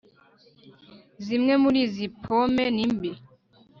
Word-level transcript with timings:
Zimwe 1.25 1.53
muri 1.63 1.77
izi 1.85 2.05
pome 2.21 2.65
ni 2.75 2.85
mbi 2.93 3.11